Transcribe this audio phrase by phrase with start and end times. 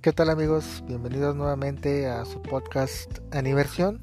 [0.00, 0.84] ¿Qué tal amigos?
[0.86, 4.00] Bienvenidos nuevamente a su podcast Aniversión.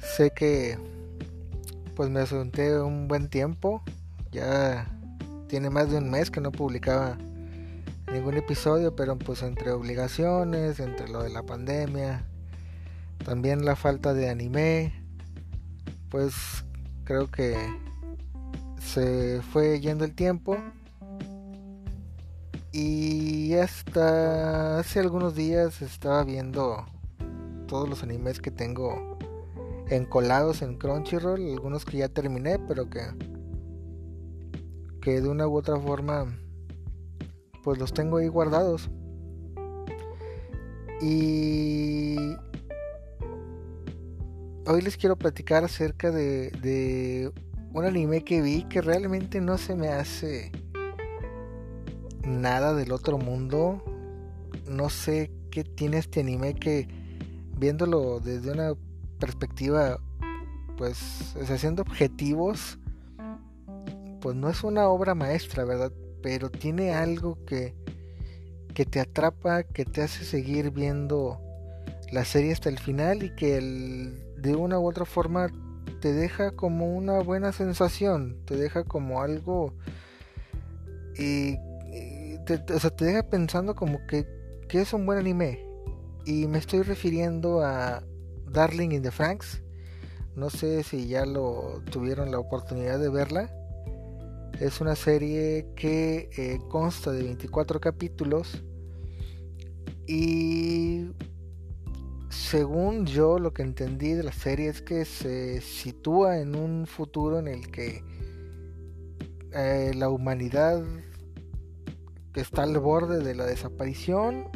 [0.00, 0.76] Sé que
[1.94, 3.84] pues me asunté un buen tiempo.
[4.32, 4.90] Ya
[5.46, 7.16] tiene más de un mes que no publicaba
[8.12, 12.24] ningún episodio, pero pues entre obligaciones, entre lo de la pandemia,
[13.24, 14.92] también la falta de anime,
[16.08, 16.34] pues
[17.04, 17.56] creo que
[18.80, 20.58] se fue yendo el tiempo
[22.76, 26.84] y hasta hace algunos días estaba viendo
[27.68, 29.16] todos los animes que tengo
[29.88, 33.00] encolados en Crunchyroll, algunos que ya terminé, pero que
[35.00, 36.36] que de una u otra forma
[37.62, 38.90] pues los tengo ahí guardados.
[41.00, 42.16] Y
[44.66, 47.30] hoy les quiero platicar acerca de, de
[47.72, 50.50] un anime que vi que realmente no se me hace
[52.26, 53.82] nada del otro mundo.
[54.68, 56.88] No sé qué tiene este anime que
[57.56, 58.74] viéndolo desde una
[59.18, 60.00] perspectiva
[60.76, 62.78] pues haciendo objetivos
[64.20, 65.92] pues no es una obra maestra, ¿verdad?
[66.22, 67.74] Pero tiene algo que
[68.74, 71.40] que te atrapa, que te hace seguir viendo
[72.10, 73.60] la serie hasta el final y que
[74.36, 75.48] de una u otra forma
[76.00, 79.72] te deja como una buena sensación, te deja como algo
[81.16, 81.56] y
[82.44, 84.26] te, o sea, te deja pensando como que,
[84.68, 85.64] que es un buen anime.
[86.26, 88.02] Y me estoy refiriendo a
[88.50, 89.62] Darling in the Franks.
[90.36, 93.52] No sé si ya lo tuvieron la oportunidad de verla.
[94.60, 98.62] Es una serie que eh, consta de 24 capítulos.
[100.06, 101.10] Y
[102.28, 107.38] según yo lo que entendí de la serie es que se sitúa en un futuro
[107.38, 108.02] en el que
[109.52, 110.82] eh, la humanidad
[112.34, 114.48] que está al borde de la desaparición.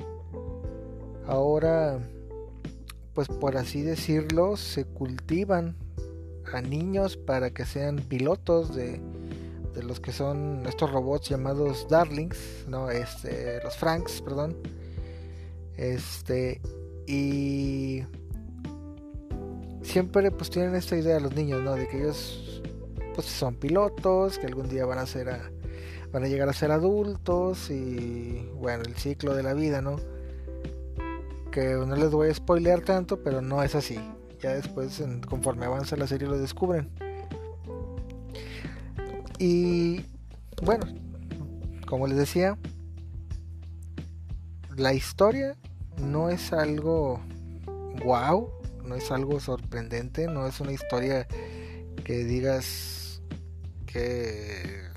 [1.27, 2.01] Ahora,
[3.15, 5.77] pues por así decirlo, se cultivan
[6.53, 9.01] a niños para que sean pilotos de,
[9.75, 14.57] de los que son estos robots llamados Darlings, no, este, los Franks, perdón.
[15.77, 16.61] Este,
[17.07, 18.03] y
[19.83, 21.75] siempre pues tienen esta idea los niños, ¿no?
[21.75, 22.61] De que ellos
[23.15, 25.51] pues son pilotos, que algún día van a ser a,
[26.13, 29.97] van a llegar a ser adultos y bueno, el ciclo de la vida, ¿no?
[31.51, 33.99] Que no les voy a spoilear tanto, pero no es así.
[34.41, 36.89] Ya después, conforme avanza la serie, lo descubren.
[39.39, 40.05] Y
[40.63, 40.87] bueno,
[41.87, 42.59] como les decía,
[44.77, 45.57] la historia
[45.97, 47.21] no es algo
[48.05, 48.51] wow,
[48.85, 51.27] no es algo sorprendente, no es una historia
[52.05, 53.21] que digas
[53.87, 54.88] que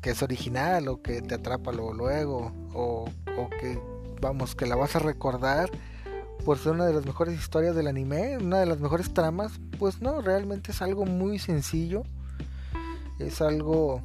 [0.00, 3.78] que es original o que te atrapa luego, luego o, o, que
[4.20, 5.70] vamos que la vas a recordar
[6.44, 10.00] por ser una de las mejores historias del anime, una de las mejores tramas, pues
[10.00, 12.02] no, realmente es algo muy sencillo,
[13.18, 14.02] es algo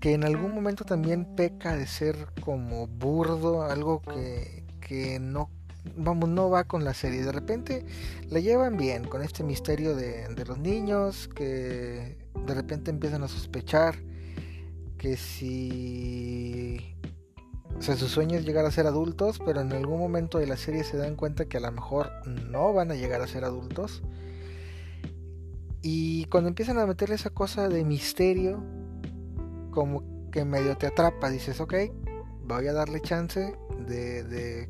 [0.00, 5.50] que en algún momento también peca de ser como burdo, algo que, que no
[5.96, 7.22] vamos, no va con la serie.
[7.22, 7.84] De repente
[8.30, 13.28] la llevan bien con este misterio de, de los niños que de repente empiezan a
[13.28, 13.96] sospechar
[15.04, 16.96] que si
[17.76, 20.56] o sea, su sueño es llegar a ser adultos, pero en algún momento de la
[20.56, 24.02] serie se dan cuenta que a lo mejor no van a llegar a ser adultos.
[25.82, 28.64] Y cuando empiezan a meterle esa cosa de misterio,
[29.72, 31.74] como que medio te atrapa, dices, ok,
[32.46, 33.54] voy a darle chance
[33.86, 34.68] de, de,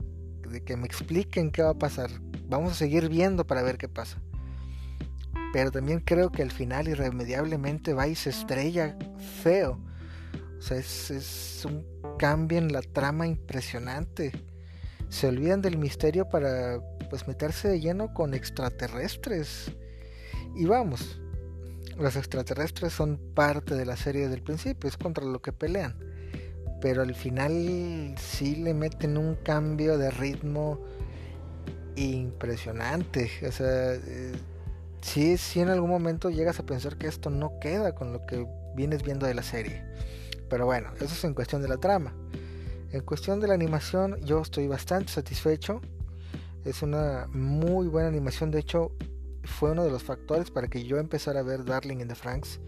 [0.50, 2.10] de que me expliquen qué va a pasar.
[2.48, 4.20] Vamos a seguir viendo para ver qué pasa.
[5.52, 8.98] Pero también creo que al final irremediablemente va y se estrella
[9.44, 9.78] feo
[10.58, 11.84] o sea, es, un
[12.18, 14.32] cambio en la trama impresionante.
[15.08, 16.80] Se olvidan del misterio para
[17.10, 19.72] pues meterse de lleno con extraterrestres.
[20.56, 21.20] Y vamos,
[21.98, 25.96] los extraterrestres son parte de la serie desde el principio, es contra lo que pelean.
[26.80, 30.80] Pero al final sí le meten un cambio de ritmo
[31.96, 33.30] impresionante.
[33.46, 34.32] O sea, eh,
[35.00, 38.46] sí, sí en algún momento llegas a pensar que esto no queda con lo que
[38.74, 39.84] vienes viendo de la serie.
[40.48, 42.14] Pero bueno, eso es en cuestión de la trama.
[42.92, 45.80] En cuestión de la animación, yo estoy bastante satisfecho.
[46.64, 48.50] Es una muy buena animación.
[48.50, 48.92] De hecho,
[49.42, 52.60] fue uno de los factores para que yo empezara a ver Darling in the Franks.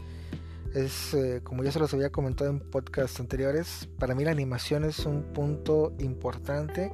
[0.75, 4.85] Es, eh, como ya se los había comentado en podcasts anteriores, para mí la animación
[4.85, 6.93] es un punto importante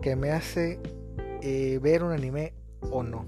[0.00, 0.80] que me hace
[1.42, 2.54] eh, ver un anime
[2.90, 3.26] o no.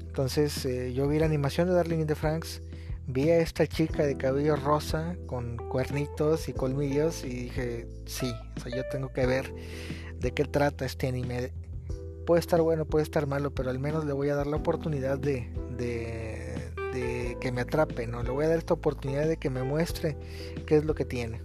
[0.00, 2.60] Entonces, eh, yo vi la animación de Darling in the Franks
[3.06, 8.60] vi a esta chica de cabello rosa con cuernitos y colmillos y dije, sí, o
[8.60, 9.52] sea, yo tengo que ver
[10.18, 11.52] de qué trata este anime.
[12.26, 15.18] Puede estar bueno, puede estar malo, pero al menos le voy a dar la oportunidad
[15.18, 18.22] de, de, de que me atrape, ¿no?
[18.22, 20.16] Le voy a dar esta oportunidad de que me muestre
[20.66, 21.42] qué es lo que tiene.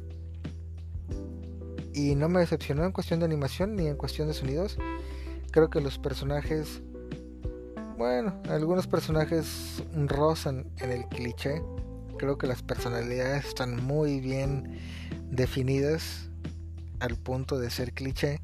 [1.93, 4.77] Y no me decepcionó en cuestión de animación ni en cuestión de sonidos.
[5.51, 6.83] Creo que los personajes
[7.97, 11.61] bueno, algunos personajes rozan en el cliché.
[12.17, 14.79] Creo que las personalidades están muy bien
[15.29, 16.29] definidas
[16.99, 18.39] al punto de ser cliché.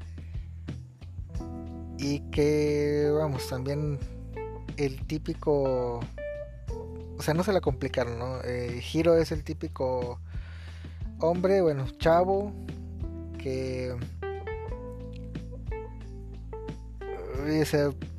[1.98, 3.98] Y que, vamos, también
[4.76, 6.00] el típico...
[7.18, 8.40] O sea, no se la complicaron, ¿no?
[8.42, 10.18] Eh, Hiro es el típico
[11.20, 12.52] hombre, bueno, chavo,
[13.38, 13.94] que...
[17.38, 18.11] O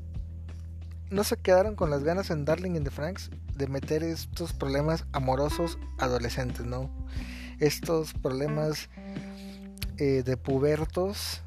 [1.14, 5.06] no se quedaron con las ganas en Darling in the Franks de meter estos problemas
[5.12, 6.90] amorosos adolescentes, ¿no?
[7.60, 8.90] Estos problemas
[9.98, 11.42] eh, de pubertos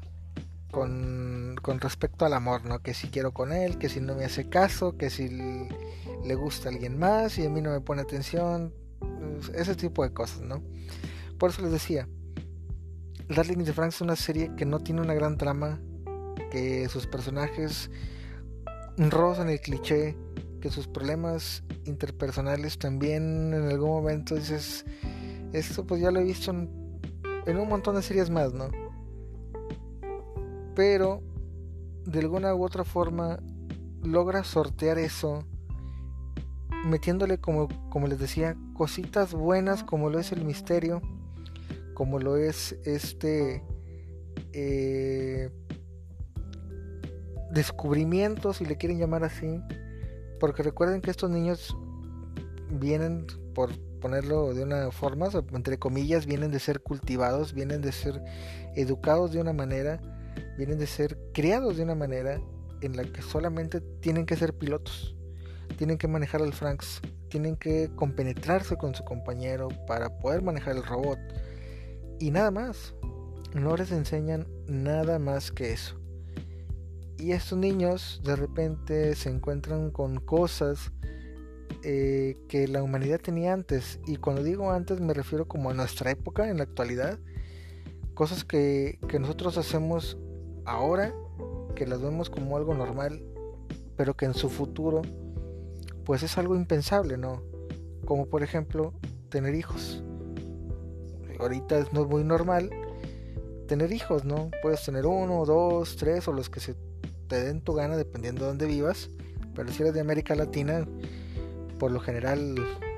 [0.71, 2.79] con, con, respecto al amor, ¿no?
[2.79, 6.69] Que si quiero con él, que si no me hace caso, que si le gusta
[6.69, 8.73] a alguien más y a mí no me pone atención,
[9.53, 10.63] ese tipo de cosas, ¿no?
[11.37, 12.07] Por eso les decía,
[13.27, 15.79] Darling in the Franks es una serie que no tiene una gran trama,
[16.51, 17.91] que sus personajes
[18.97, 20.15] en el cliché,
[20.59, 24.85] que sus problemas interpersonales también en algún momento dices,
[25.53, 28.69] esto pues ya lo he visto en, un montón de series más, ¿no?
[30.75, 31.21] Pero
[32.05, 33.39] de alguna u otra forma
[34.03, 35.45] logra sortear eso
[36.85, 41.01] metiéndole como, como les decía, cositas buenas como lo es el misterio,
[41.93, 43.63] como lo es este...
[44.53, 45.51] Eh,
[47.51, 49.61] descubrimientos, si le quieren llamar así,
[50.39, 51.75] porque recuerden que estos niños
[52.69, 58.21] vienen, por ponerlo de una forma, entre comillas, vienen de ser cultivados, vienen de ser
[58.75, 59.99] educados de una manera,
[60.57, 62.39] vienen de ser criados de una manera
[62.81, 65.15] en la que solamente tienen que ser pilotos,
[65.77, 70.83] tienen que manejar el Franks, tienen que compenetrarse con su compañero para poder manejar el
[70.83, 71.19] robot
[72.19, 72.93] y nada más.
[73.53, 75.99] No les enseñan nada más que eso.
[77.17, 80.91] Y estos niños de repente se encuentran con cosas
[81.83, 83.99] eh, que la humanidad tenía antes.
[84.05, 87.17] Y cuando digo antes me refiero como a nuestra época, en la actualidad.
[88.13, 90.17] Cosas que, que nosotros hacemos
[90.65, 91.13] ahora,
[91.75, 93.23] que las vemos como algo normal,
[93.95, 95.01] pero que en su futuro
[96.05, 97.43] pues es algo impensable, ¿no?
[98.05, 98.93] Como por ejemplo
[99.29, 100.03] tener hijos.
[101.39, 102.69] Ahorita no es muy normal
[103.67, 104.49] tener hijos, ¿no?
[104.61, 106.75] Puedes tener uno, dos, tres o los que se
[107.27, 109.09] te den tu gana dependiendo de dónde vivas.
[109.55, 110.87] Pero si eres de América Latina,
[111.79, 112.55] por lo general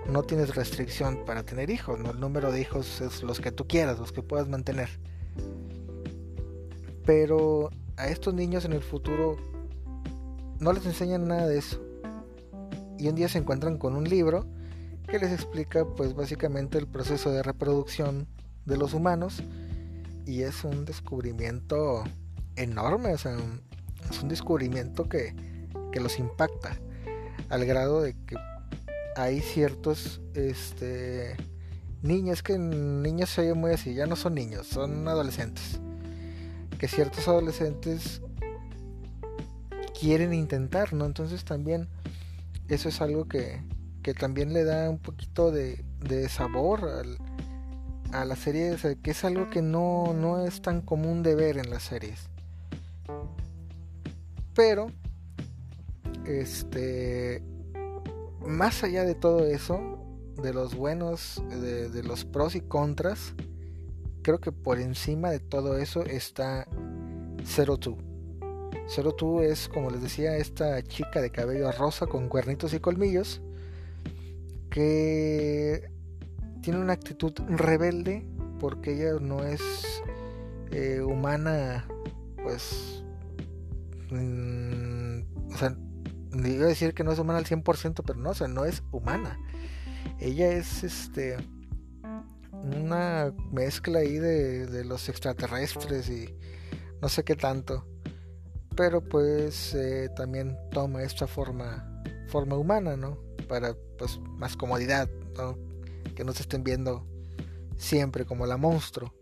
[0.09, 2.11] no tienes restricción para tener hijos, ¿no?
[2.11, 4.89] El número de hijos es los que tú quieras, los que puedas mantener.
[7.05, 9.37] Pero a estos niños en el futuro
[10.59, 11.81] no les enseñan nada de eso.
[12.97, 14.45] Y un día se encuentran con un libro
[15.07, 18.27] que les explica pues básicamente el proceso de reproducción
[18.65, 19.41] de los humanos
[20.25, 22.03] y es un descubrimiento
[22.55, 23.35] enorme, o sea,
[24.09, 25.33] es un descubrimiento que,
[25.99, 26.77] los impacta
[27.49, 28.37] al grado de que
[29.17, 31.35] hay ciertos este
[32.01, 35.81] niños que niños se oye muy así ya no son niños son adolescentes
[36.77, 38.21] que ciertos adolescentes
[39.99, 41.89] quieren intentar no entonces también
[42.69, 43.61] eso es algo que,
[44.01, 46.87] que también le da un poquito de, de sabor
[48.13, 51.69] a la serie que es algo que no, no es tan común de ver en
[51.69, 52.28] las series
[54.59, 54.91] pero,
[56.25, 57.41] este,
[58.45, 59.79] más allá de todo eso,
[60.43, 63.35] de los buenos, de, los pros y contras,
[64.21, 66.67] creo que por encima de todo eso está
[67.45, 67.99] Zero Two.
[68.89, 73.41] Zero Two es, como les decía, esta chica de cabello rosa con cuernitos y colmillos
[74.69, 75.89] que
[76.61, 78.27] tiene una actitud rebelde
[78.59, 79.61] porque ella no es
[80.71, 81.87] eh, humana,
[82.43, 82.98] pues
[84.11, 85.75] Mm, o sea,
[86.33, 89.39] a decir que no es humana al 100%, pero no, o sea, no es humana.
[90.19, 91.37] Ella es este
[92.51, 96.35] una mezcla ahí de, los extraterrestres y
[97.01, 97.85] no sé qué tanto.
[98.75, 103.17] Pero pues eh, también toma esta forma, forma humana, ¿no?
[103.47, 105.57] Para pues más comodidad, ¿no?
[106.15, 107.05] Que no se estén viendo
[107.77, 109.13] siempre como la monstruo.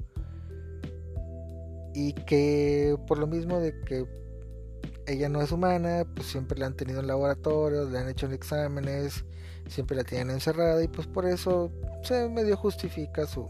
[1.94, 4.06] Y que por lo mismo de que
[5.08, 9.24] ella no es humana, pues siempre la han tenido en laboratorios, le han hecho exámenes,
[9.68, 11.72] siempre la tienen encerrada y pues por eso
[12.04, 13.48] se medio justifica su,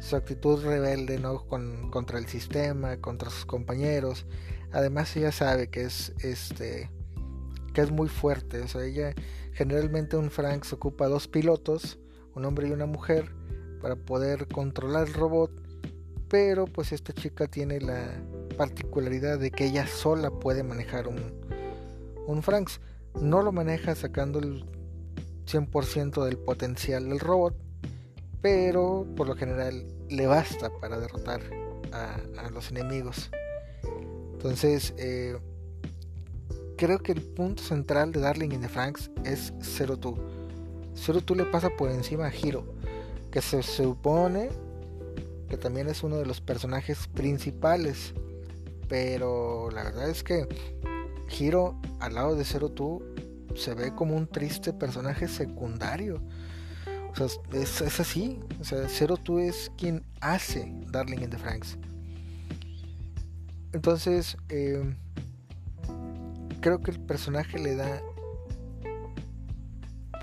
[0.00, 1.46] su actitud rebelde ¿no?
[1.46, 4.26] Con, contra el sistema, contra sus compañeros.
[4.72, 6.90] Además ella sabe que es este
[7.72, 9.14] que es muy fuerte, o sea, ella
[9.52, 11.98] generalmente un Frank se ocupa dos pilotos,
[12.36, 13.34] un hombre y una mujer
[13.82, 15.50] para poder controlar el robot,
[16.28, 18.12] pero pues esta chica tiene la
[18.56, 21.44] particularidad de que ella sola puede manejar un
[22.26, 22.80] un Franks.
[23.20, 24.64] No lo maneja sacando el
[25.46, 27.54] 100% del potencial del robot,
[28.40, 31.40] pero por lo general le basta para derrotar
[31.92, 33.30] a, los enemigos.
[34.32, 35.38] Entonces, eh,
[36.76, 40.16] creo que el punto central de Darling in the Franks es Zero Two.
[40.96, 42.64] Zero Two le pasa por encima a Hiro,
[43.30, 44.50] que se supone
[45.48, 48.12] que también es uno de los personajes principales,
[48.88, 50.46] pero la verdad es que
[51.38, 53.02] Hiro al lado de Zero Two
[53.54, 56.22] se ve como un triste personaje secundario.
[57.10, 58.40] O sea, es, así.
[58.60, 61.78] O sea, Zero Two es quien hace Darling in the Franks.
[63.72, 64.94] Entonces, eh,
[66.60, 68.00] creo que el personaje le da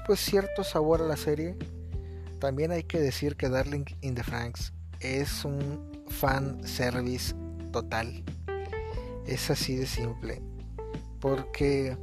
[0.05, 1.57] pues cierto sabor a la serie.
[2.39, 7.35] También hay que decir que Darling in the Franks es un fan service
[7.71, 8.23] total.
[9.25, 10.41] Es así de simple.
[11.19, 11.97] Porque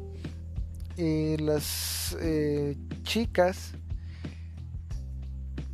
[0.97, 3.73] eh, las eh, chicas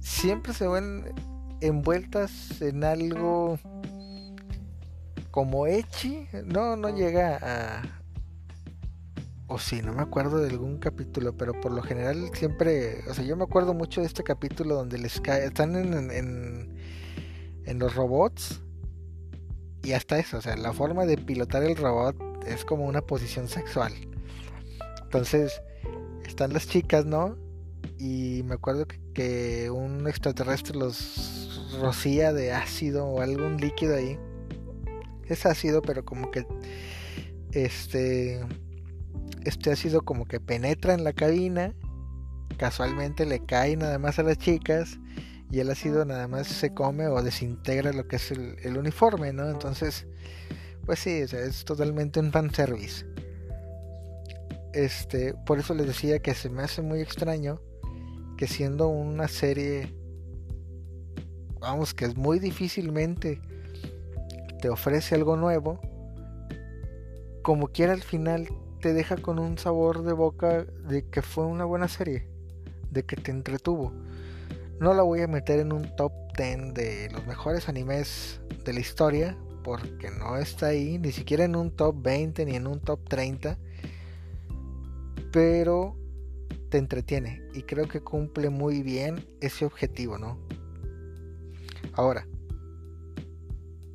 [0.01, 1.15] siempre se ven
[1.61, 3.59] envueltas en algo
[5.31, 7.83] como Echi, no, no llega a...
[9.47, 13.25] O sí, no me acuerdo de algún capítulo, pero por lo general siempre, o sea,
[13.25, 16.77] yo me acuerdo mucho de este capítulo donde les cae, están en, en,
[17.65, 18.64] en los robots
[19.85, 23.49] y hasta eso, o sea, la forma de pilotar el robot es como una posición
[23.49, 23.93] sexual.
[25.03, 25.61] Entonces,
[26.27, 27.37] están las chicas, ¿no?
[27.99, 34.19] Y me acuerdo que, un extraterrestre los rocía de ácido o algún líquido ahí.
[35.29, 36.47] Es ácido, pero como que
[37.53, 38.41] este
[39.45, 41.75] este ácido como que penetra en la cabina,
[42.57, 44.99] casualmente le cae nada más a las chicas
[45.55, 49.33] y el ácido nada más se come o desintegra lo que es el, el uniforme,
[49.33, 49.49] ¿no?
[49.49, 50.07] Entonces
[50.85, 53.07] pues sí, es totalmente un fanservice.
[54.73, 57.61] Este, por eso les decía que se me hace muy extraño
[58.37, 59.95] que siendo una serie,
[61.61, 63.41] vamos, que es muy difícilmente
[64.61, 65.81] te ofrece algo nuevo,
[67.43, 68.49] como quiera al final
[68.81, 72.29] te deja con un sabor de boca de que fue una buena serie,
[72.91, 73.93] de que te entretuvo.
[74.81, 78.81] No la voy a meter en un top 10 de los mejores animes de la
[78.81, 83.09] historia, porque no está ahí, ni siquiera en un top 20 ni en un top
[83.09, 83.59] 30,
[85.33, 85.97] pero
[86.71, 90.39] te entretiene y creo que cumple muy bien ese objetivo, ¿no?
[91.93, 92.27] Ahora,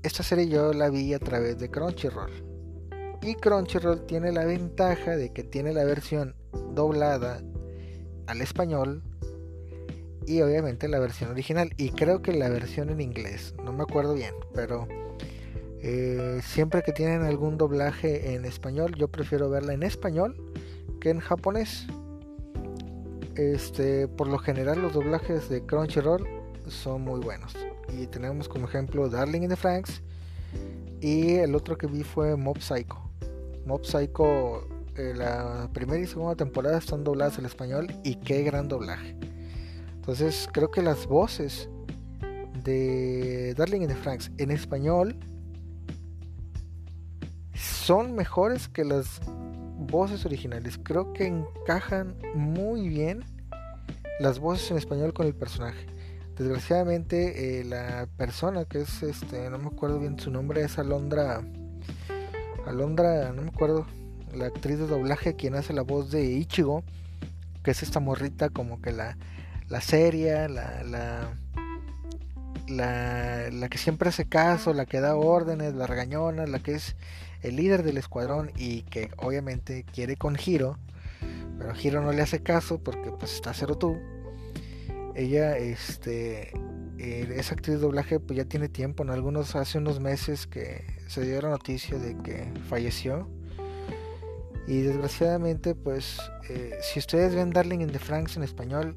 [0.01, 2.31] esta serie yo la vi a través de Crunchyroll.
[3.21, 6.35] Y Crunchyroll tiene la ventaja de que tiene la versión
[6.73, 7.41] doblada
[8.27, 9.03] al español
[10.29, 11.73] y obviamente la versión original.
[11.77, 14.87] Y creo que la versión en inglés, no me acuerdo bien, pero
[15.81, 20.35] eh, siempre que tienen algún doblaje en español, yo prefiero verla en español
[21.01, 21.87] que en japonés.
[23.35, 26.27] Este, por lo general los doblajes de Crunchyroll
[26.67, 27.55] son muy buenos.
[27.97, 30.03] Y tenemos como ejemplo Darling in the Franks
[31.01, 32.99] y el otro que vi fue Mob Psycho.
[33.65, 38.67] Mob Psycho eh, la primera y segunda temporada están dobladas al español y qué gran
[38.67, 39.15] doblaje.
[40.09, 41.69] Entonces creo que las voces
[42.63, 45.15] de Darling in the Franks en español
[47.53, 49.21] son mejores que las
[49.77, 50.79] voces originales.
[50.81, 53.23] Creo que encajan muy bien
[54.19, 55.85] las voces en español con el personaje.
[56.35, 61.43] Desgraciadamente eh, la persona que es este, no me acuerdo bien su nombre, es Alondra.
[62.65, 63.85] Alondra, no me acuerdo,
[64.33, 66.81] la actriz de doblaje quien hace la voz de Ichigo,
[67.63, 69.15] que es esta morrita como que la,
[69.69, 71.29] la seria, la, la,
[72.67, 76.95] la, la que siempre hace caso, la que da órdenes, la regañona, la que es
[77.41, 80.77] el líder del escuadrón y que obviamente quiere con Hiro,
[81.57, 83.97] pero Hiro no le hace caso porque pues está cero tú.
[85.15, 86.51] Ella, este,
[86.97, 90.85] eh, esa actriz de doblaje pues ya tiene tiempo, en algunos hace unos meses que
[91.07, 93.29] se dio la noticia de que falleció.
[94.67, 98.95] Y desgraciadamente pues eh, si ustedes ven Darling in the Franks en español,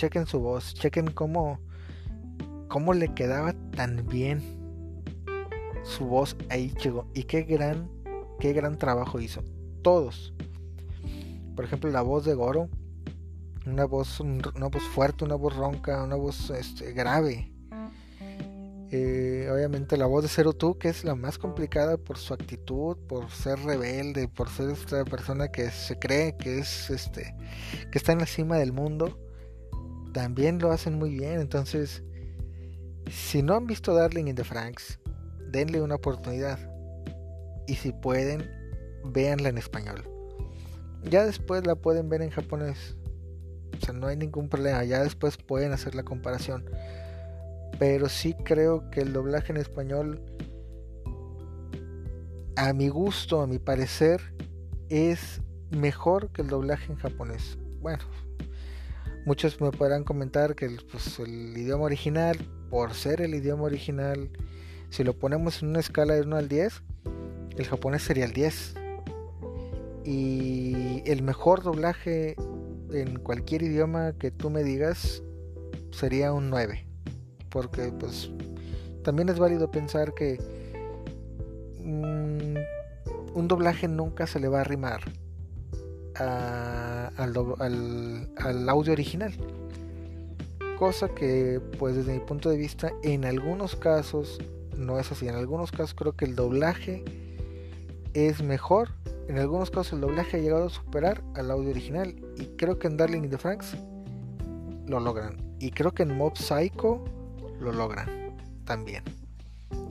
[0.00, 1.60] chequen su voz, chequen cómo,
[2.68, 4.40] cómo le quedaba tan bien
[5.82, 7.90] su voz ahí llegó y qué gran
[8.38, 9.42] qué gran trabajo hizo
[9.82, 10.32] todos
[11.54, 12.70] por ejemplo la voz de Goro
[13.66, 17.52] una voz, una voz fuerte, una voz ronca, una voz este, grave.
[18.92, 22.96] Eh, obviamente la voz de Zero Two, que es la más complicada por su actitud,
[23.06, 27.36] por ser rebelde, por ser esta persona que se cree que es este,
[27.92, 29.29] que está en la cima del mundo,
[30.12, 31.40] también lo hacen muy bien.
[31.40, 32.02] Entonces,
[33.10, 34.98] si no han visto Darling in the Franks,
[35.50, 36.58] denle una oportunidad.
[37.66, 38.50] Y si pueden,
[39.04, 40.08] véanla en español.
[41.04, 42.96] Ya después la pueden ver en japonés.
[43.76, 44.84] O sea, no hay ningún problema.
[44.84, 46.64] Ya después pueden hacer la comparación.
[47.78, 50.20] Pero sí creo que el doblaje en español,
[52.56, 54.20] a mi gusto, a mi parecer,
[54.88, 55.40] es
[55.70, 57.58] mejor que el doblaje en japonés.
[57.80, 58.04] Bueno,
[59.30, 62.36] muchos me podrán comentar que pues, el idioma original,
[62.68, 64.28] por ser el idioma original,
[64.88, 66.82] si lo ponemos en una escala de 1 al 10,
[67.56, 68.74] el japonés sería el 10.
[70.04, 72.34] Y el mejor doblaje
[72.92, 75.22] en cualquier idioma que tú me digas
[75.92, 76.88] sería un 9
[77.50, 78.32] porque pues
[79.04, 80.38] también es válido pensar que
[81.78, 82.56] mm,
[83.36, 84.64] un doblaje nunca se le va a
[86.20, 89.32] al, audio original.
[90.78, 94.38] Cosa que pues desde mi punto de vista en algunos casos
[94.76, 95.28] no es así.
[95.28, 97.04] En algunos casos creo que el doblaje
[98.14, 98.90] es mejor.
[99.28, 102.14] En algunos casos el doblaje ha llegado a superar al audio original.
[102.36, 103.76] Y creo que en Darling in the Franks
[104.86, 105.36] lo logran.
[105.58, 107.04] Y creo que en Mob Psycho
[107.60, 108.08] lo logran
[108.64, 109.04] también.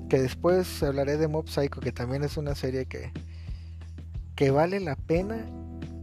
[0.09, 3.11] Que después hablaré de Mob Psycho, que también es una serie que,
[4.35, 5.45] que vale la pena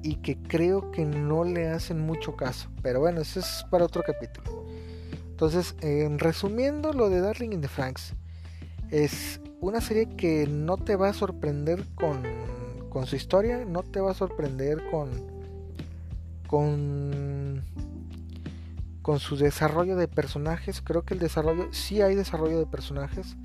[0.06, 2.68] y que creo que no le hacen mucho caso.
[2.82, 4.64] Pero bueno, eso es para otro capítulo.
[5.30, 5.74] Entonces,
[6.18, 8.14] resumiendo lo de Darling in the Franks,
[8.90, 12.22] es una serie que no te va a sorprender con,
[12.88, 15.10] con su historia, no te va a sorprender con,
[16.46, 17.64] con
[19.06, 20.82] con su desarrollo de personajes.
[20.82, 23.36] Creo que el desarrollo, sí hay desarrollo de personajes.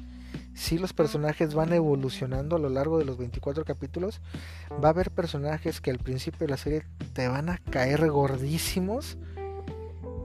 [0.62, 4.22] Sí los personajes van evolucionando a lo largo de los 24 capítulos.
[4.72, 9.18] Va a haber personajes que al principio de la serie te van a caer gordísimos.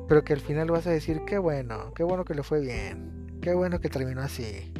[0.06, 3.38] Pero que al final vas a decir, qué bueno, qué bueno que le fue bien.
[3.40, 4.74] Qué bueno que terminó así.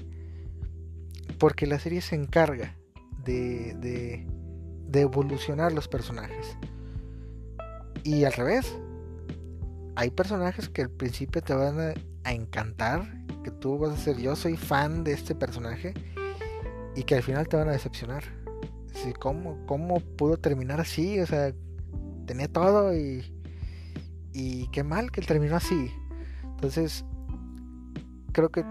[1.39, 2.77] Porque la serie se encarga
[3.25, 4.27] de, de,
[4.89, 6.59] de evolucionar los personajes.
[8.05, 8.79] Y al revés,
[9.95, 14.35] hay personajes que al principio te van a, encantar, que tú vas a ser yo
[14.35, 15.95] soy fan de este personaje
[16.97, 18.25] y que al final te van a decepcionar.
[19.21, 21.21] ¿cómo, ¿Cómo pudo terminar así?
[21.21, 21.55] O sea,
[22.27, 23.25] tenía todo y,
[24.33, 25.93] y qué mal que terminó así.
[26.43, 27.05] Entonces,
[28.33, 28.65] creo que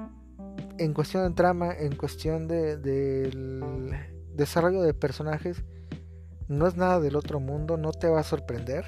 [0.77, 3.93] en cuestión de trama, en cuestión de, del
[4.33, 5.63] desarrollo de personajes,
[6.49, 8.83] no es nada del otro mundo, no te va a sorprender.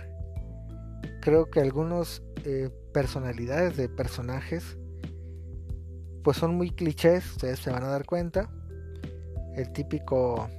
[1.21, 4.78] Creo que algunos eh, personalidades de personajes
[6.28, 8.50] pues son muy clichés, ustedes se van a dar cuenta.
[9.56, 10.50] El típico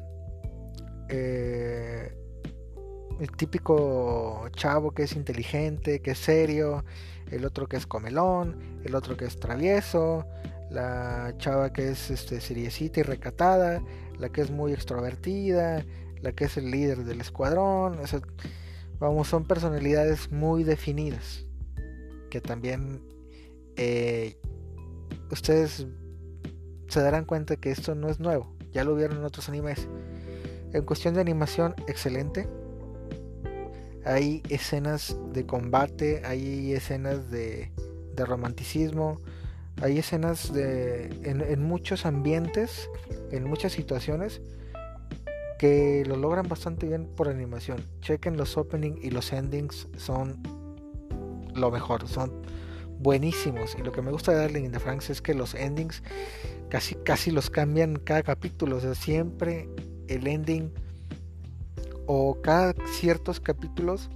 [1.11, 2.11] eh,
[3.21, 6.87] el típico chavo que es inteligente, que es serio,
[7.31, 10.27] el otro que es comelón, el otro que es travieso,
[10.71, 13.83] la chava que es este, seriecita y recatada,
[14.19, 15.85] la que es muy extrovertida,
[16.23, 17.99] la que es el líder del escuadrón,
[18.99, 21.45] vamos, son personalidades muy definidas
[22.31, 23.03] que también
[23.77, 24.39] eh,
[25.31, 25.87] ustedes
[26.89, 29.89] se darán cuenta que esto no es nuevo, ya lo vieron en otros animes.
[30.73, 32.49] En cuestión de animación, excelente.
[34.05, 37.71] Hay escenas de combate, hay escenas de,
[38.17, 39.21] romanticismo,
[39.81, 42.91] hay escenas de, en, en, muchos ambientes,
[43.31, 44.41] en muchas situaciones,
[45.59, 47.85] que lo logran bastante bien por animación.
[48.01, 50.43] Chequen los openings y los endings, son
[51.55, 52.43] lo mejor, son
[52.99, 53.77] buenísimos.
[53.79, 56.03] Y lo que me gusta de Darling in the Franks es que los endings
[56.69, 58.77] casi, casi los cambian cada capítulo.
[58.77, 59.69] O sea, siempre
[60.09, 60.73] el ending
[62.07, 64.09] o cada ciertos capítulos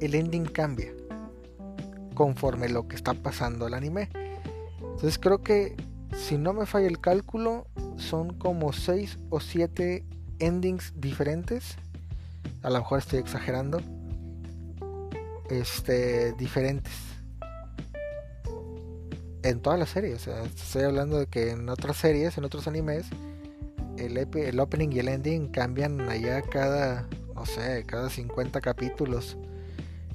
[0.00, 0.92] el ending cambia
[2.14, 4.08] conforme lo que está pasando el anime.
[4.80, 5.76] Entonces creo que
[6.16, 7.66] si no me falla el cálculo
[7.96, 10.04] son como 6 o 7
[10.38, 11.76] endings diferentes.
[12.62, 13.80] A lo mejor estoy exagerando
[15.50, 17.11] este, diferentes.
[19.42, 20.28] En todas las series.
[20.28, 23.06] estoy hablando de que en otras series, en otros animes,
[23.98, 29.36] el, el opening y el ending cambian allá cada, no sé, cada 50 capítulos.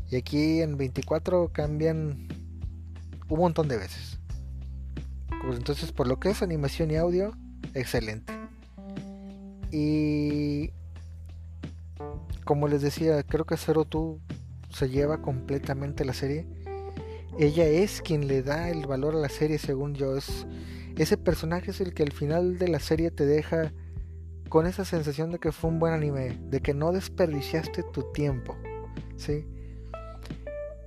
[0.10, 2.28] Y aquí en 24 cambian
[3.28, 4.20] un montón de veces.
[5.44, 7.34] Pues entonces, por lo que es animación y audio,
[7.74, 8.34] excelente.
[9.72, 10.72] Y
[12.46, 14.20] como les decía, creo que Zero tú
[14.70, 16.48] se lleva completamente la serie.
[17.40, 20.16] Ella es quien le da el valor a la serie, según yo.
[20.18, 20.48] Es,
[20.98, 23.72] ese personaje es el que al final de la serie te deja
[24.50, 28.56] con esa sensación de que fue un buen anime, de que no desperdiciaste tu tiempo.
[29.18, 29.46] ¿sí?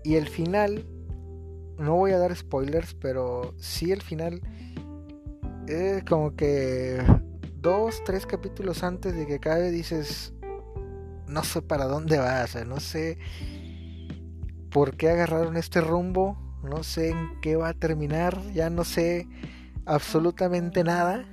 [0.02, 0.86] Y el final,
[1.78, 4.40] no voy a dar spoilers, pero sí el final,
[5.68, 7.00] es como que
[7.60, 10.32] dos, tres capítulos antes de que acabe dices,
[11.28, 13.18] no sé para dónde va, o sea, no sé
[14.70, 19.26] por qué agarraron este rumbo, no sé en qué va a terminar, ya no sé
[19.86, 21.24] absolutamente nada.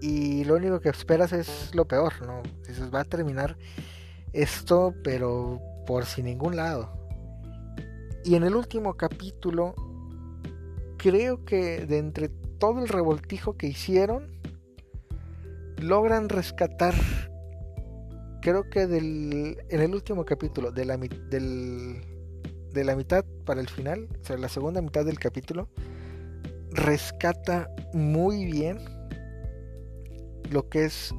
[0.00, 2.42] Y lo único que esperas es lo peor, ¿no?
[2.66, 3.56] Dices, va a terminar
[4.32, 6.92] esto, pero por sin ningún lado.
[8.24, 9.74] Y en el último capítulo,
[10.98, 14.30] creo que de entre todo el revoltijo que hicieron,
[15.80, 16.94] logran rescatar,
[18.42, 22.17] creo que del, en el último capítulo, de la, del,
[22.72, 25.68] de la mitad para el final, o sea, la segunda mitad del capítulo,
[26.70, 28.78] rescata muy bien
[30.50, 31.14] lo que es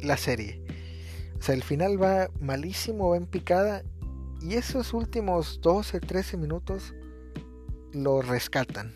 [0.00, 0.62] la serie.
[1.38, 3.82] O sea, el final va malísimo, va en picada.
[4.40, 6.94] Y esos últimos 12, 13 minutos
[7.92, 8.94] lo rescatan.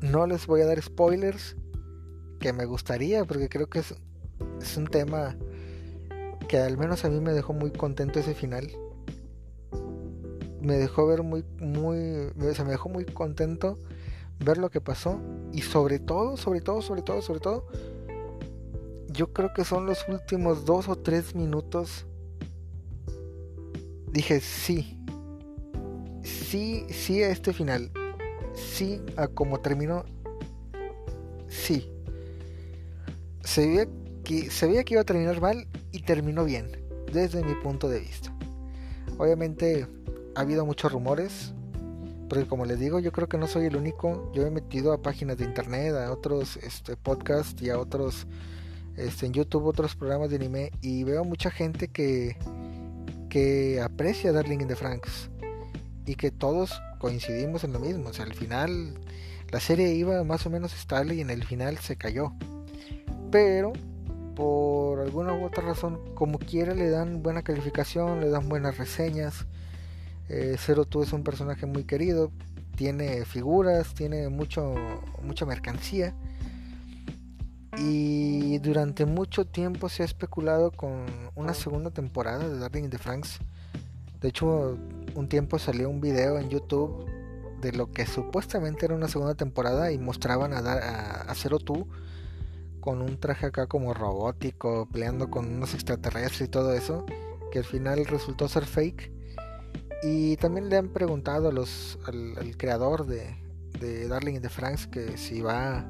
[0.00, 1.56] No les voy a dar spoilers,
[2.40, 3.94] que me gustaría, porque creo que es,
[4.60, 5.36] es un tema
[6.48, 8.70] que al menos a mí me dejó muy contento ese final.
[10.60, 13.78] Me dejó ver muy, muy, se me dejó muy contento
[14.44, 15.20] ver lo que pasó.
[15.52, 17.66] Y sobre todo, sobre todo, sobre todo, sobre todo,
[19.08, 22.06] yo creo que son los últimos dos o tres minutos.
[24.10, 24.98] Dije sí,
[26.22, 27.90] sí, sí a este final,
[28.54, 30.04] sí a como terminó,
[31.46, 31.92] sí
[33.48, 33.88] se veía
[34.24, 36.70] que, se veía que iba a terminar mal y terminó bien,
[37.10, 38.30] desde mi punto de vista.
[39.16, 39.86] Obviamente
[40.38, 41.52] ha habido muchos rumores,
[42.28, 44.30] porque como les digo, yo creo que no soy el único.
[44.32, 48.26] Yo he metido a páginas de internet, a otros este, podcasts y a otros
[48.96, 52.36] este, en YouTube, otros programas de anime, y veo mucha gente que,
[53.28, 55.30] que aprecia Darling in the Franks
[56.06, 58.10] y que todos coincidimos en lo mismo.
[58.10, 58.94] O sea, al final
[59.50, 62.32] la serie iba más o menos estable y en el final se cayó
[63.30, 63.72] pero
[64.34, 69.46] por alguna u otra razón, como quiera, le dan buena calificación, le dan buenas reseñas.
[70.28, 72.30] Eh, Zero Two es un personaje muy querido,
[72.76, 74.74] tiene figuras, tiene mucho,
[75.22, 76.14] mucha mercancía.
[77.76, 82.98] Y durante mucho tiempo se ha especulado con una segunda temporada de Darling in the
[82.98, 83.38] Franks.
[84.20, 84.76] De hecho,
[85.14, 87.06] un tiempo salió un video en YouTube
[87.60, 91.86] de lo que supuestamente era una segunda temporada y mostraban a, a, a Zero Two
[92.80, 97.04] con un traje acá como robótico, peleando con unos extraterrestres y todo eso,
[97.52, 99.12] que al final resultó ser fake.
[100.02, 103.36] Y también le han preguntado a los, al, creador de,
[103.80, 105.84] de, Darling in the Franks que si va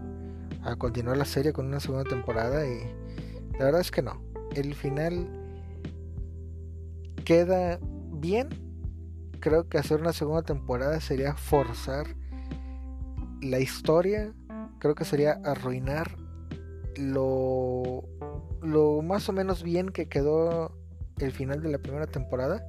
[0.63, 2.81] a continuar la serie con una segunda temporada y
[3.59, 4.23] la verdad es que no.
[4.55, 5.29] El final
[7.25, 7.79] queda
[8.13, 8.49] bien.
[9.41, 12.07] Creo que hacer una segunda temporada sería forzar
[13.43, 14.33] la historia.
[14.79, 16.17] Creo que sería arruinar
[16.97, 18.05] lo,
[18.63, 20.73] lo más o menos bien que quedó
[21.19, 22.65] el final de la primera temporada.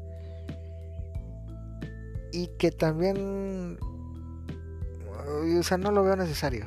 [2.32, 3.80] Y que también,
[5.60, 6.66] o sea, no lo veo necesario.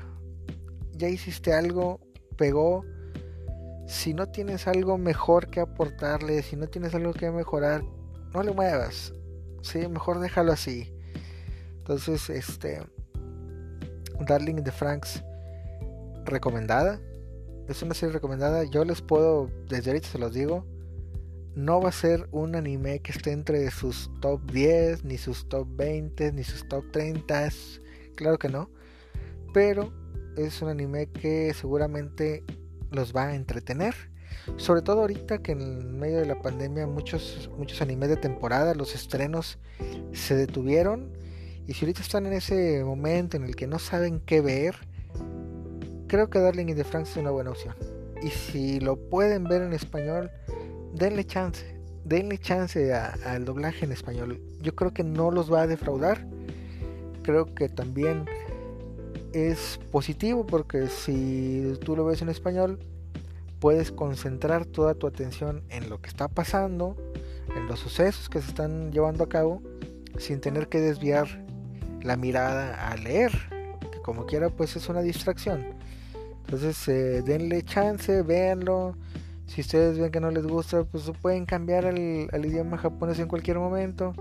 [0.92, 2.00] Ya hiciste algo,
[2.36, 2.84] pegó.
[3.86, 7.82] Si no tienes algo mejor que aportarle, si no tienes algo que mejorar,
[8.32, 9.12] no le muevas.
[9.62, 10.92] Sí, mejor déjalo así.
[11.78, 12.80] Entonces, este
[14.26, 15.22] Darling de Franks
[16.24, 17.00] recomendada
[17.68, 18.64] es una serie recomendada.
[18.64, 20.64] Yo les puedo, desde ahorita se los digo,
[21.54, 25.68] no va a ser un anime que esté entre sus top 10, ni sus top
[25.76, 27.48] 20, ni sus top 30.
[28.14, 28.70] Claro que no.
[29.52, 29.92] Pero
[30.36, 32.44] es un anime que seguramente
[32.90, 33.94] los va a entretener.
[34.56, 38.94] Sobre todo ahorita que en medio de la pandemia muchos, muchos animes de temporada, los
[38.94, 39.58] estrenos
[40.12, 41.12] se detuvieron.
[41.66, 44.74] Y si ahorita están en ese momento en el que no saben qué ver,
[46.08, 47.76] creo que Darling in the Franks es una buena opción.
[48.22, 50.30] Y si lo pueden ver en español,
[50.92, 51.64] denle chance.
[52.04, 54.40] Denle chance al doblaje en español.
[54.60, 56.26] Yo creo que no los va a defraudar.
[57.22, 58.26] Creo que también
[59.32, 62.80] es positivo porque si tú lo ves en español,
[63.60, 66.96] puedes concentrar toda tu atención en lo que está pasando,
[67.56, 69.62] en los sucesos que se están llevando a cabo,
[70.18, 71.44] sin tener que desviar
[72.02, 73.30] la mirada a leer,
[73.92, 75.64] que como quiera pues es una distracción.
[76.44, 78.96] Entonces, eh, denle chance, véanlo.
[79.52, 83.58] Si ustedes ven que no les gusta, pues pueden cambiar al, idioma japonés en cualquier
[83.58, 84.14] momento.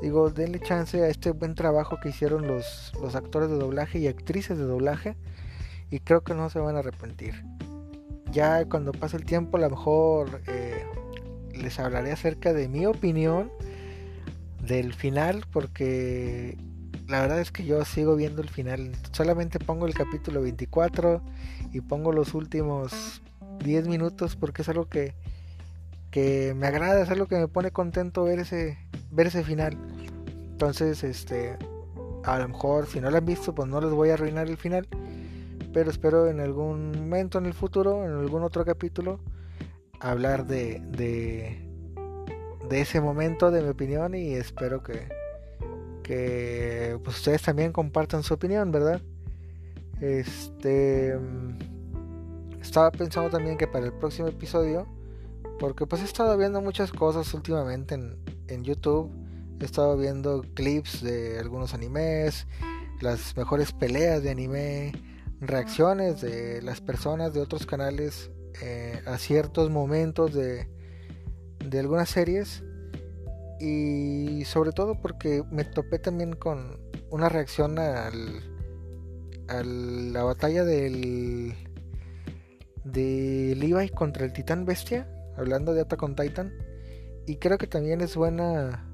[0.00, 4.56] Digo, denle chance a este buen trabajo que hicieron los, actores de doblaje y actrices
[4.56, 5.16] de doblaje.
[5.90, 7.44] Y creo que no se van a arrepentir.
[8.32, 10.86] Ya cuando pase el tiempo, a lo mejor eh,
[11.52, 13.52] les hablaré acerca de mi opinión
[14.66, 15.44] del final.
[15.52, 16.56] Porque
[17.06, 18.92] la verdad es que yo sigo viendo el final.
[19.12, 21.20] Solamente pongo el capítulo 24
[21.70, 23.20] y pongo los últimos
[23.64, 25.14] 10 minutos porque es algo que,
[26.12, 28.78] que me agrada, es algo que me pone contento ver ese,
[29.10, 29.76] ver ese final.
[30.52, 31.56] Entonces, este,
[32.22, 34.56] a lo mejor si no lo han visto, pues no les voy a arruinar el
[34.56, 34.86] final.
[35.72, 39.18] Pero espero en algún momento en el futuro, en algún otro capítulo,
[39.98, 41.68] hablar de, de,
[42.68, 45.08] de ese momento, de mi opinión y espero que,
[46.04, 49.00] que pues ustedes también compartan su opinión, ¿verdad?
[50.00, 51.18] Este
[52.64, 54.86] estaba pensando también que para el próximo episodio,
[55.58, 59.10] porque pues he estado viendo muchas cosas últimamente en, en YouTube,
[59.60, 62.46] he estado viendo clips de algunos animes,
[63.00, 64.92] las mejores peleas de anime,
[65.40, 68.30] reacciones de las personas de otros canales
[68.62, 70.68] eh, a ciertos momentos de,
[71.58, 72.64] de algunas series.
[73.60, 78.42] Y sobre todo porque me topé también con una reacción al,
[79.48, 81.54] a la batalla del
[82.84, 86.52] de Levi contra el Titán Bestia, hablando de Attack on Titan,
[87.26, 88.90] y creo que también es buena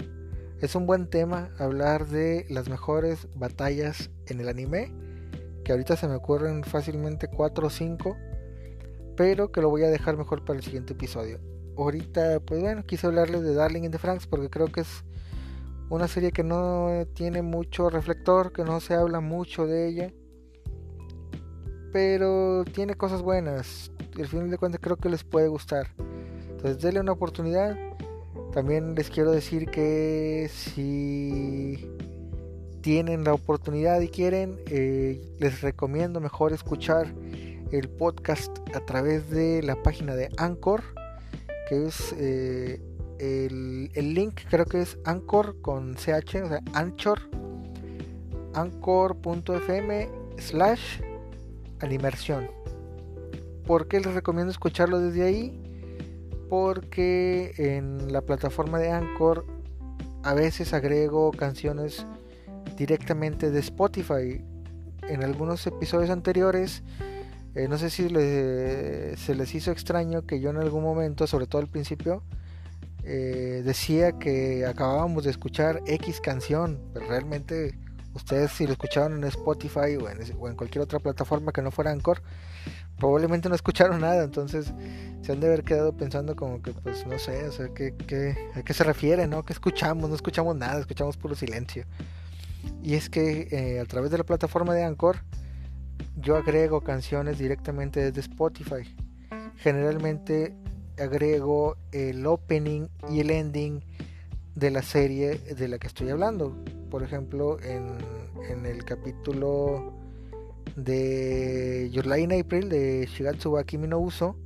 [0.61, 4.92] es un buen tema hablar de las mejores batallas en el anime,
[5.64, 8.16] que ahorita se me ocurren fácilmente 4 o 5,
[9.16, 11.40] pero que lo voy a dejar mejor para el siguiente episodio.
[11.79, 15.03] Ahorita, pues bueno, quise hablarles de Darling in the Franks porque creo que es
[15.88, 20.12] una serie que no tiene mucho reflector, que no se habla mucho de ella,
[21.92, 23.90] pero tiene cosas buenas.
[24.16, 25.88] Y al final de cuentas creo que les puede gustar.
[26.50, 27.76] Entonces denle una oportunidad.
[28.53, 31.88] También les quiero decir que si
[32.81, 37.14] tienen la oportunidad y quieren, eh, les recomiendo mejor escuchar
[37.70, 40.83] el podcast a través de la página de Anchor
[41.70, 42.81] que es eh,
[43.20, 46.42] el, link creo que es Anchor con CH,
[46.74, 47.20] Anchor,
[48.55, 51.00] anchor.fm slash
[51.80, 52.50] animación.
[53.66, 55.60] ¿Por qué les recomiendo escucharlo desde ahí?
[56.48, 59.46] Porque en la plataforma de Anchor
[60.22, 62.06] a veces agrego canciones
[62.76, 64.44] directamente de Spotify.
[65.08, 66.82] En algunos episodios anteriores
[67.54, 71.60] eh, no sé si se les hizo extraño que yo en algún momento, sobre todo
[71.60, 72.22] al principio,
[73.02, 77.76] eh, decía que acabábamos de escuchar X canción, pero realmente
[78.14, 82.23] ustedes si lo escucharon en Spotify o en, cualquier otra plataforma que no fuera Anchor,
[82.99, 84.73] probablemente no escucharon nada, entonces
[85.23, 87.94] se han de haber quedado pensando como que pues no sé, o sea, ¿qué,
[88.55, 89.44] a qué se refiere, no?
[89.44, 90.09] ¿Qué escuchamos?
[90.09, 91.85] No escuchamos nada, escuchamos puro silencio.
[92.83, 95.18] Y es que eh, a través de la plataforma de Anchor,
[96.16, 98.94] yo agrego canciones directamente desde Spotify.
[99.57, 100.55] Generalmente
[100.99, 103.83] agrego el opening y el ending
[104.55, 106.57] de la serie de la que estoy hablando.
[106.90, 109.92] Por ejemplo, en, el capítulo
[110.76, 114.37] de Your Lie April de Shigatsu wa Kimi no Uso,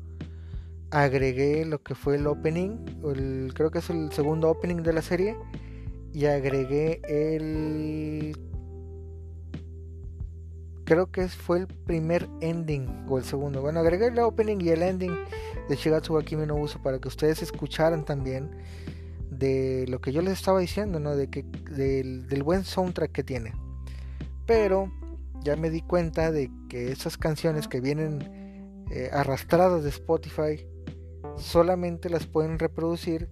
[0.90, 2.76] agregué lo que fue el opening,
[3.54, 5.36] creo que es el segundo opening de la serie,
[6.12, 8.36] y agregué el
[10.84, 13.62] creo que fue el primer ending o el segundo.
[13.62, 15.16] Bueno, agregué el opening y el ending
[15.68, 18.50] de Shigatsu wa Kimi no Uso para que ustedes escucharan también
[19.38, 21.16] de lo que yo les estaba diciendo, ¿no?
[21.16, 23.52] De que del, buen soundtrack que tiene.
[24.46, 24.92] Pero
[25.42, 30.66] ya me di cuenta de que esas canciones que vienen eh, arrastradas de Spotify
[31.36, 33.28] solamente las pueden reproducir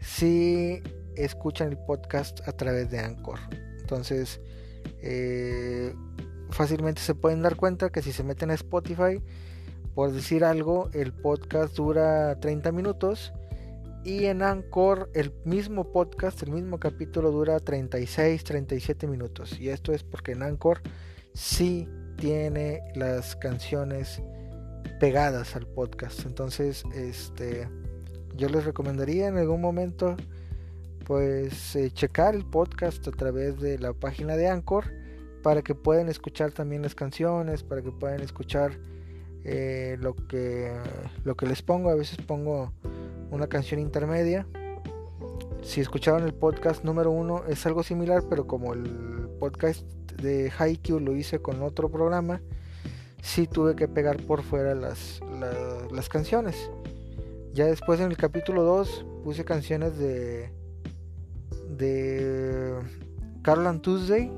[0.00, 0.82] si
[1.16, 3.38] escuchan el podcast a través de Anchor.
[3.80, 4.40] Entonces,
[5.02, 5.94] eh,
[6.50, 9.22] fácilmente se pueden dar cuenta que si se meten a Spotify,
[9.94, 13.32] por decir algo, el podcast dura 30 minutos
[14.04, 19.58] y en Anchor el mismo podcast, el mismo capítulo dura 36, 37 minutos.
[19.60, 20.80] Y esto es porque en Anchor
[21.34, 24.22] sí tiene las canciones
[24.98, 26.26] pegadas al podcast.
[26.26, 27.68] Entonces, este
[28.36, 30.16] yo les recomendaría en algún momento
[31.04, 34.84] pues eh, checar el podcast a través de la página de Anchor
[35.42, 38.78] para que puedan escuchar también las canciones, para que puedan escuchar
[39.44, 40.72] eh, lo, que,
[41.24, 41.90] lo que les pongo.
[41.90, 42.72] A veces pongo
[43.32, 44.46] una canción intermedia.
[45.62, 49.84] Si escucharon el podcast número uno es algo similar, pero como el podcast
[50.22, 52.42] de Haikyuu lo hice con otro programa,
[53.22, 55.20] sí tuve que pegar por fuera las,
[55.90, 56.70] las, canciones.
[57.54, 60.50] Ya después en el capítulo 2 puse canciones de
[61.78, 62.78] de
[63.42, 64.30] Carol and Tuesday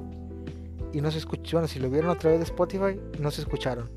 [0.93, 3.91] y no se escuchó, bueno, si lo vieron a través de Spotify, no se escucharon.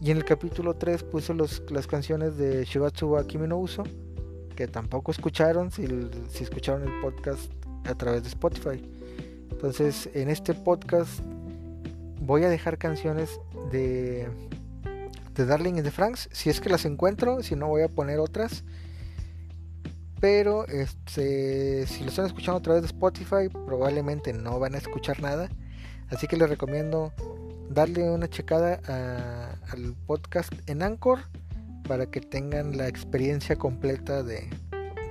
[0.00, 3.84] Y en el capítulo 3 puse los, las canciones de Shigatsu wa no Uso,
[4.52, 5.86] que tampoco escucharon si,
[6.30, 7.50] si escucharon el podcast
[7.84, 8.82] a través de Spotify.
[9.50, 11.20] Entonces, en este podcast
[12.20, 14.28] voy a dejar canciones de,
[15.34, 18.18] de Darling in the Franks, si es que las encuentro, si no voy a poner
[18.18, 18.64] otras.
[20.20, 25.20] Pero este, si lo están escuchando a través de Spotify, probablemente no van a escuchar
[25.20, 25.48] nada.
[26.10, 27.12] Así que les recomiendo
[27.68, 28.80] darle una checada
[29.70, 31.20] al podcast en Anchor
[31.86, 34.48] para que tengan la experiencia completa de,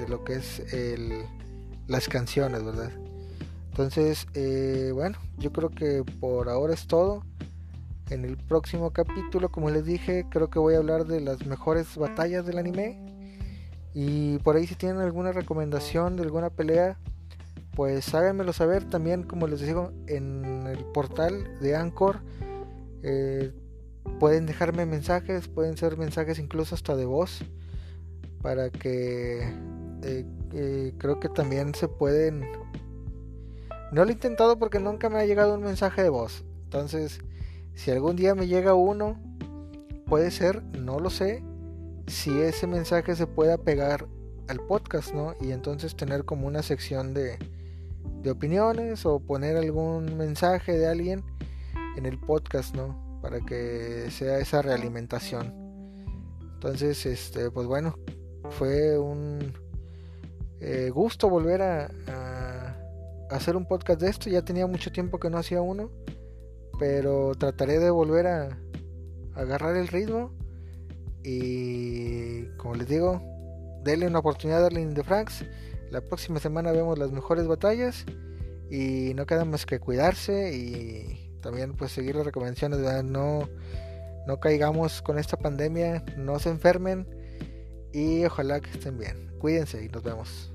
[0.08, 0.64] lo que es
[1.88, 2.92] las canciones, ¿verdad?
[3.72, 7.24] Entonces, eh, bueno, yo creo que por ahora es todo.
[8.10, 11.96] En el próximo capítulo, como les dije, creo que voy a hablar de las mejores
[11.96, 13.00] batallas del anime.
[13.94, 16.98] Y por ahí si tienen alguna recomendación de alguna pelea,
[17.74, 22.20] pues háganmelo saber también, como les digo, en el portal de Anchor.
[23.04, 23.54] Eh,
[24.20, 27.44] pueden dejarme mensajes, pueden ser mensajes incluso hasta de voz,
[28.42, 29.42] para que
[30.04, 32.46] eh, eh, creo que también se pueden...
[33.92, 36.46] No lo he intentado porque nunca me ha llegado un mensaje de voz.
[36.64, 37.20] Entonces,
[37.74, 39.20] si algún día me llega uno,
[40.06, 41.44] puede ser, no lo sé,
[42.08, 44.08] si ese mensaje se pueda pegar
[44.48, 45.36] al podcast, ¿no?
[45.42, 47.38] Y entonces tener como una sección de,
[48.22, 51.24] de opiniones o poner algún mensaje de alguien
[51.98, 53.11] en el podcast, ¿no?
[53.22, 55.54] Para que sea esa realimentación.
[56.54, 57.96] Entonces, este, pues bueno,
[58.52, 59.54] fue un
[60.60, 61.90] eh, gusto volver a,
[63.30, 64.30] hacer un podcast de esto.
[64.30, 65.90] Ya tenía mucho tiempo que no hacía uno,
[66.80, 68.60] pero trataré de volver a,
[69.36, 70.32] agarrar el ritmo.
[71.24, 73.22] Y como les digo,
[73.84, 75.46] denle una oportunidad a Darling de Franks.
[75.90, 78.06] La próxima semana vemos las mejores batallas
[78.70, 83.50] y no queda más que cuidarse y también pues seguir las recomendaciones, no
[84.28, 87.08] no caigamos con esta pandemia, no se enfermen
[87.92, 89.32] y ojalá que estén bien.
[89.40, 90.52] Cuídense y nos vemos.